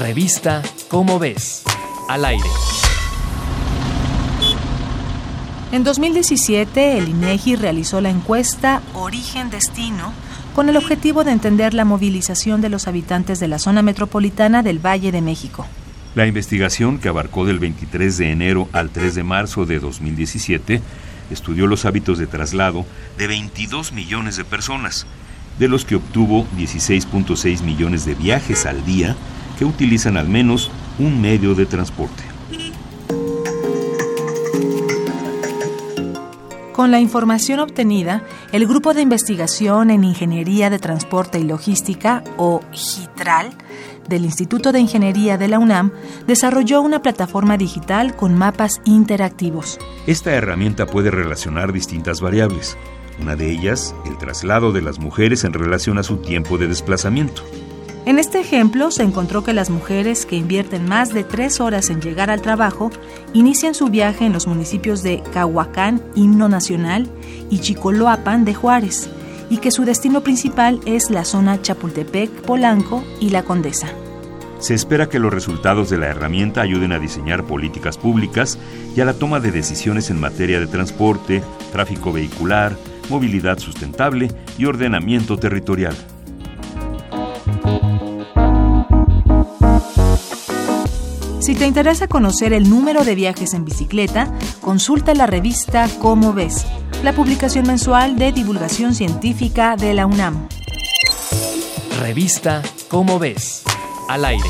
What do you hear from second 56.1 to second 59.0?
tiempo de desplazamiento. En este ejemplo